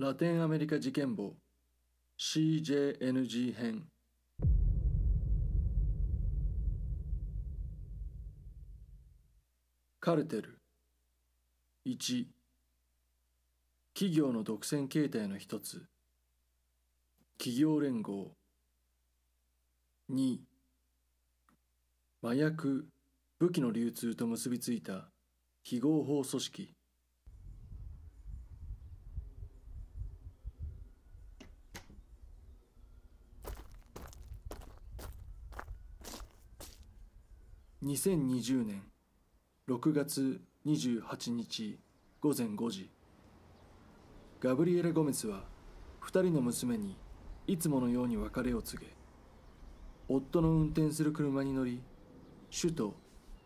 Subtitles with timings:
[0.00, 1.34] ラテンアメリカ事件簿。
[2.20, 3.88] CJNG 編。
[9.98, 10.60] カルテル。
[11.84, 12.26] 1
[13.92, 15.88] 企業の独占形態の一つ。
[17.36, 18.36] 企業連合。
[20.12, 20.38] 2
[22.22, 22.86] 麻薬。
[23.40, 25.10] 武器の流通と結びついた。
[25.64, 26.77] 非合法組織。
[37.88, 38.82] 2020年
[39.66, 41.78] 6月28日
[42.20, 42.90] 午前5時。
[44.40, 45.44] ガブリエラ・ゴメスは
[46.02, 46.98] 2人の娘に
[47.46, 48.92] いつものように別れを告げ
[50.06, 51.80] 夫の運転する車に乗り
[52.54, 52.94] 首都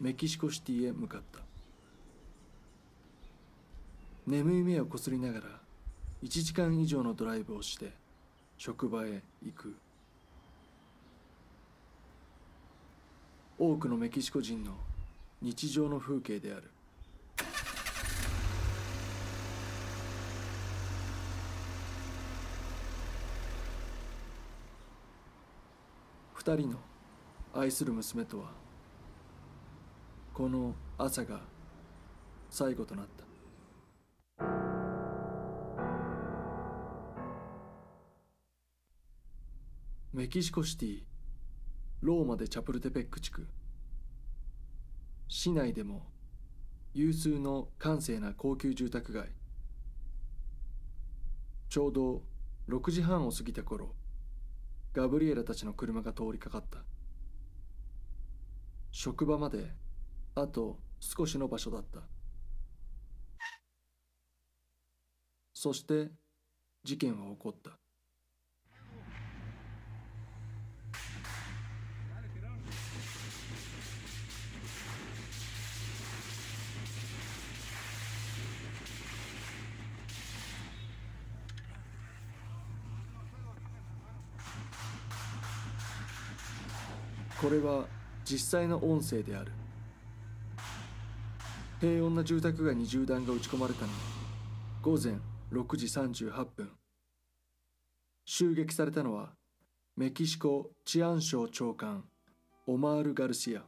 [0.00, 1.40] メキシコシティへ向かった。
[4.26, 5.46] 眠い目をこすりながら
[6.22, 7.94] 1時間以上のドライブをして
[8.58, 9.76] 職場へ行く。
[13.58, 14.72] 多くのメキシコ人の
[15.40, 16.70] 日常の風景である。
[26.34, 26.78] 二人の
[27.54, 28.50] 愛する娘とは
[30.32, 31.40] この朝が
[32.50, 33.24] 最後となった。
[40.12, 41.15] メキシコシティ
[42.06, 43.48] ローマでチャプルテペック地区。
[45.26, 46.06] 市内でも
[46.94, 49.30] 有数の閑静な高級住宅街。
[51.68, 52.22] ちょうど
[52.68, 53.96] 6時半を過ぎた頃
[54.92, 56.78] ガブリエラたちの車が通りかかった。
[58.92, 59.74] 職場まで
[60.36, 62.02] あと少しの場所だった。
[65.52, 66.12] そして
[66.84, 67.80] 事件は起こった。
[87.40, 87.86] これは
[88.24, 89.52] 実際の音声である。
[91.80, 93.94] 平穏な住宅街に銃弾が撃ち込まれたのは
[94.80, 95.18] 午前
[95.52, 96.70] 6時38分。
[98.24, 99.34] 襲撃されたのは
[99.96, 102.04] メキシコ治安省長官
[102.66, 103.62] オマール・ガルシア。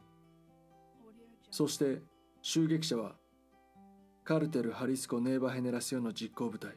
[1.51, 2.01] そして
[2.41, 3.15] 襲撃者は
[4.23, 6.71] カルテル・ハリスコ・ネーバ・ヘネラシオの実行部隊。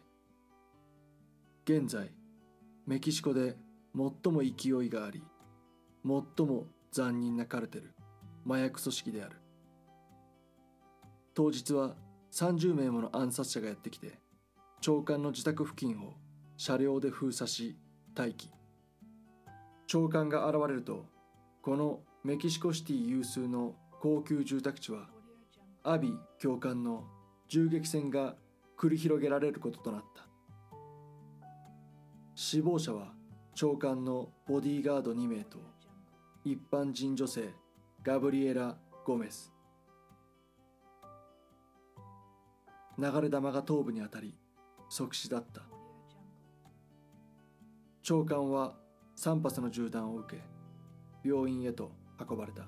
[1.65, 2.11] 現在
[2.87, 3.57] メキシコで
[3.97, 5.23] 最も勢いがあり
[6.05, 7.95] 最も残忍なカルテル
[8.47, 9.37] 麻薬組織である。
[11.33, 11.97] 当日は
[12.31, 14.19] 30名もの暗殺者がやってきて
[14.83, 16.13] 長官の自宅付近を
[16.59, 17.79] 車両で封鎖し
[18.15, 18.51] 待機。
[19.87, 21.07] 長官が現れると
[21.63, 25.09] このメキシコシティ有数の高級住宅地は
[25.85, 27.05] アビ教官の
[27.49, 28.37] 銃撃戦が
[28.79, 30.27] 繰り広げられることとなった。
[32.35, 33.15] 死亡者は
[33.55, 35.59] 長官のボディーガード2名と
[36.45, 37.55] 一般人女性
[38.03, 39.53] ガブリエラ・ゴメス。
[42.99, 44.35] 流れ弾が頭部に当たり
[44.89, 45.63] 即死だった。
[48.03, 48.77] 長官は
[49.17, 50.43] 3発の銃弾を受け
[51.29, 51.93] 病院へと
[52.29, 52.67] 運ばれた。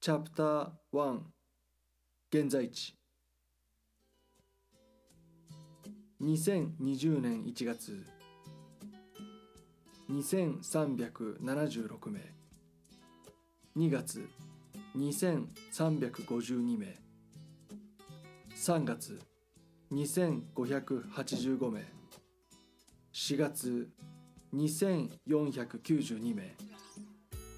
[0.00, 1.20] チャプター1
[2.32, 2.96] 現在地。
[6.18, 8.02] 2020年1月。
[10.08, 12.20] 2376名。
[13.76, 14.26] 2月
[14.96, 16.96] 2352名。
[18.54, 19.20] 3月
[19.92, 21.84] 2585名。
[23.12, 23.90] 4月
[24.54, 26.56] 2492名。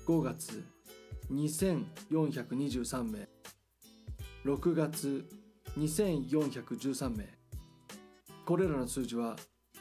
[0.05, 0.65] 5月
[1.31, 3.29] 2423名。
[4.45, 5.25] 6月
[5.77, 7.38] 2413名。
[8.49, 9.37] これらの数字は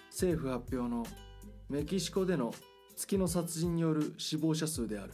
[0.09, 1.05] 政府発表の
[1.69, 2.53] メキシコでの
[2.97, 5.13] 月の殺人による死亡者数である。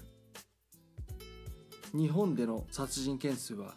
[1.94, 3.75] 日本での殺人件数は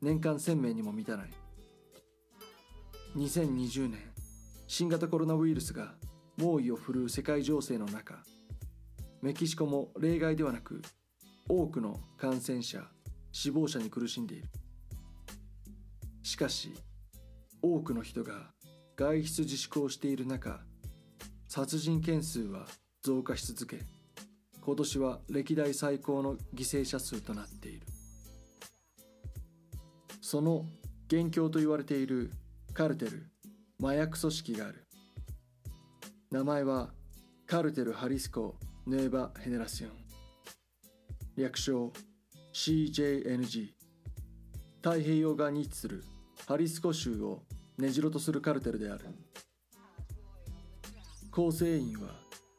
[0.00, 1.30] 年間1000名にも満たない。
[3.14, 3.98] 2020年
[4.66, 5.92] 新型コロナウイルスが
[6.38, 8.24] 猛威を振るう世界情勢の中
[9.20, 10.80] メキシコも例外ではなく
[11.46, 12.82] 多くの感染者
[13.32, 14.48] 死亡者に苦しんでいる。
[16.22, 16.72] しかし
[17.60, 18.54] 多くの人が
[19.00, 20.60] 外出自粛をしている中
[21.48, 22.66] 殺人件数は
[23.02, 23.82] 増加し続け
[24.60, 27.86] 今年は歴代最高の犠牲者数となっている。
[30.20, 30.66] その
[31.08, 32.30] 元凶と言われている
[32.74, 33.24] カルテル
[33.82, 34.84] 麻薬組織がある。
[36.30, 36.90] 名前は
[37.46, 38.56] カルテル・ハリスコ・
[38.86, 39.90] ヌエバ・ヘネラシオン。
[41.38, 41.90] 略称
[42.52, 43.70] CJNG
[44.82, 46.04] 太平洋側に位置する
[46.46, 47.40] ハリスコ州を
[47.80, 49.06] 根城とするカルテルである。
[51.30, 52.14] 構成員は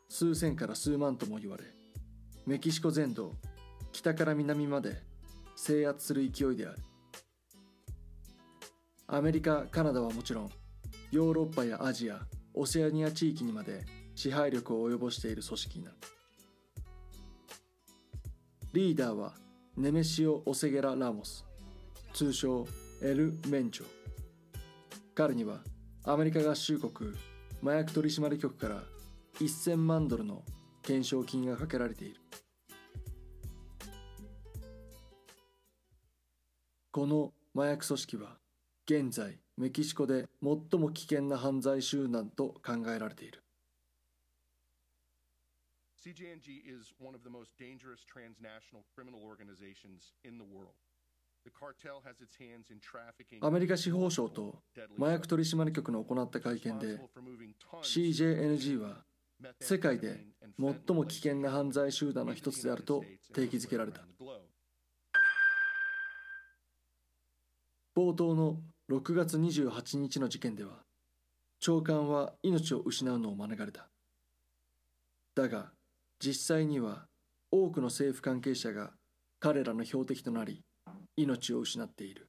[0.09, 1.63] 数千から数万とも言われ
[2.45, 3.33] メキシコ全土
[3.91, 5.01] 北から南まで
[5.55, 6.77] 制圧する勢いである。
[9.07, 10.49] アメリカカナダはもちろん
[11.11, 12.21] ヨーロッパやアジア
[12.53, 13.85] オセアニア地域にまで
[14.15, 15.91] 支配力を及ぼしている組織にな。
[15.91, 15.97] る
[18.73, 19.33] リーダーは
[19.75, 21.45] ネメシオ・オセゲラ・ラモス
[22.13, 22.65] 通称
[23.01, 24.00] エル・メンチョ。
[25.13, 25.59] 彼には
[26.03, 27.11] アメリカ合衆国
[27.61, 28.83] 麻薬取締局から
[29.39, 30.43] 1000万ドルの
[30.83, 32.21] 懸賞金がかけられている
[36.91, 38.37] この麻薬組織は
[38.85, 43.43] 現在メキシコで最も危険な犯罪集団と考えられている
[46.03, 50.73] CJNG is one of the most dangerous transnational criminal organizations in the world.
[53.41, 54.61] アメリカ司法省と
[54.99, 56.99] 麻薬取締局の行った会見で
[57.83, 59.03] CJNG は
[59.59, 60.25] 世界で
[60.59, 63.03] 最も危険な犯罪集団の一つであると
[63.33, 64.01] 定義づけられた。
[67.95, 68.57] 冒頭の
[68.89, 70.83] 6月28日の事件では
[71.59, 73.89] 長官は命を失うのを免れた。
[75.35, 75.71] だが
[76.19, 77.07] 実際には
[77.51, 78.91] 多くの政府関係者が
[79.39, 80.63] 彼らの標的となり
[81.17, 82.27] 命を失っている.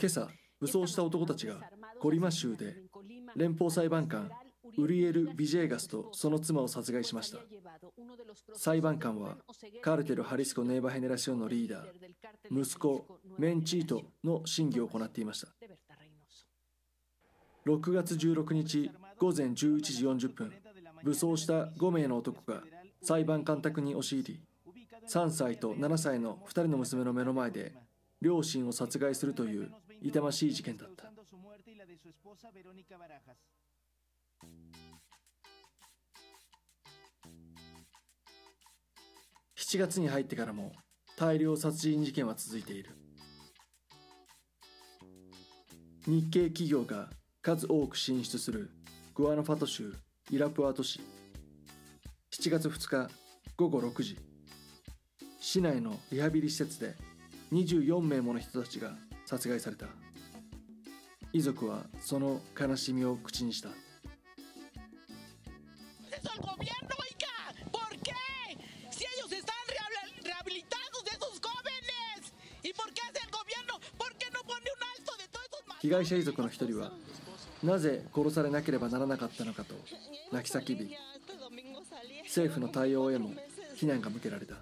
[0.00, 0.28] 今朝
[0.60, 1.60] 武装した男たちが
[2.00, 2.76] コリマ州で
[3.36, 4.30] 連邦裁判官
[4.78, 7.38] ウリエル・ビジェーガスとその妻を殺害しました
[8.54, 9.36] 裁判官は
[9.82, 13.06] カルテル・ハリスコ・ネーバ・ヘネラシオンのリーダー息子
[13.38, 15.48] メンチートの審議を行っていました
[17.66, 20.52] 6月16日午前11時40分
[21.04, 22.62] 武装した5名の男が
[23.02, 24.40] 裁判官宅に押し入り
[25.08, 27.74] 3歳と7歳の2人の娘の目の前で
[28.20, 29.70] 両親を殺害するという
[30.02, 31.12] 痛ましい事件だった。
[39.56, 40.72] 7月に入ってからも
[41.16, 42.90] 大量殺人事件は続いている。
[46.06, 47.10] 日系企業が
[47.42, 48.70] 数多く進出する
[49.14, 49.94] グアナファト州
[50.30, 51.00] イラプアト市。
[52.32, 53.10] 7月2日
[53.56, 54.35] 午後6時。
[55.48, 56.96] 市内のリハビリ施設で
[57.52, 58.96] 24名もの人たちが
[59.26, 59.86] 殺害された。
[61.32, 63.68] 遺族はその悲しみを口にした。
[75.80, 76.90] 被害者遺族の一人は
[77.62, 79.76] なぜ殺されなければならなかったのかと
[80.32, 80.92] 泣き叫び
[82.24, 83.30] 政府の対応へも
[83.76, 84.56] 非難が向けられた。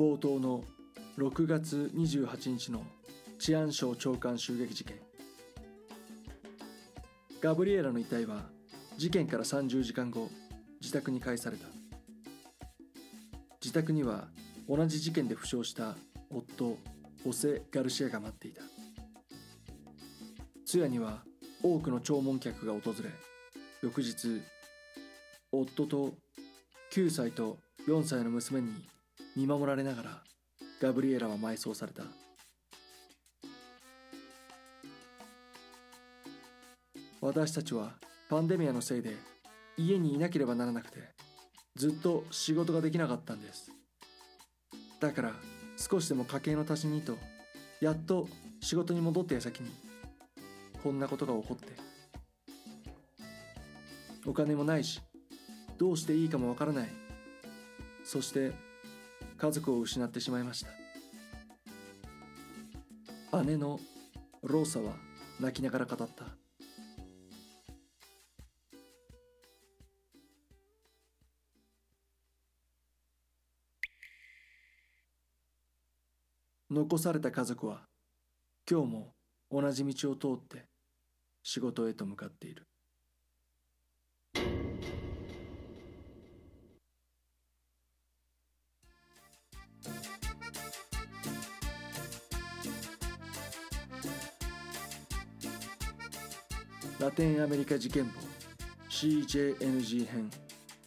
[0.00, 0.64] 冒頭の
[1.18, 2.82] 6月28日の
[3.38, 4.96] 治安省長官襲撃事件。
[7.42, 8.44] ガブリエラの遺体は
[8.96, 10.30] 事件から30時間後
[10.80, 11.66] 自宅に返された。
[13.60, 14.28] 自宅には
[14.66, 15.96] 同じ事件で負傷した
[16.30, 16.78] 夫
[17.22, 18.62] ホセ・ガルシアが待っていた。
[20.64, 21.24] 通夜には
[21.62, 23.10] 多くの弔問客が訪れ
[23.82, 24.40] 翌日
[25.52, 26.14] 夫と
[26.90, 28.70] 9歳と4歳の娘に
[29.36, 30.22] 見守られながら
[30.80, 32.02] ガブリエラは埋葬された。
[37.20, 37.92] 私たちは
[38.30, 39.14] パンデミアのせいで
[39.76, 40.98] 家にいなければならなくて
[41.76, 43.70] ずっと仕事ができなかったんです。
[45.00, 45.32] だから
[45.76, 47.18] 少しでも家計の足しにと
[47.80, 48.28] やっと
[48.60, 49.70] 仕事に戻った矢先に
[50.82, 51.72] こんなことが起こって。
[54.26, 55.00] お金もないし
[55.78, 56.88] どうしていいかもわからない。
[58.04, 58.52] そして
[59.40, 60.66] 家族を失ってしまいまし
[63.32, 63.42] た。
[63.42, 63.80] 姉の
[64.42, 64.92] ローサは
[65.40, 66.24] 泣きながら語った。
[76.70, 77.86] 残された家族は
[78.70, 79.14] 今日も
[79.50, 80.66] 同じ道を通って
[81.42, 82.69] 仕事へと向かっている。
[97.00, 98.10] ラテンアメリカ事件簿
[98.90, 100.30] CJNG 編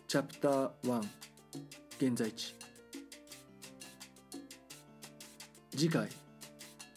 [0.07, 1.01] チャプター1
[1.97, 2.55] 現在地。
[5.71, 6.07] 次回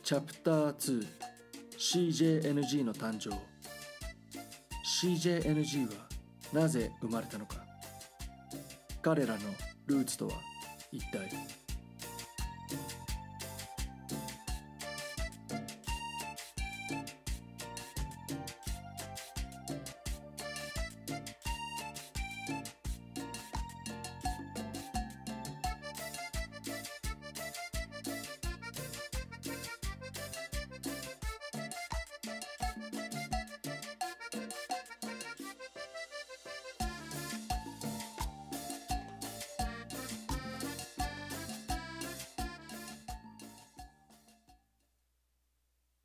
[0.04, 1.06] チャプター
[1.78, 3.30] 2CJNG の誕生。
[4.84, 6.06] CJNG は
[6.52, 7.64] なぜ生まれたのか。
[9.00, 9.40] 彼らの
[9.86, 10.34] ルーツとは
[10.92, 11.65] 一体。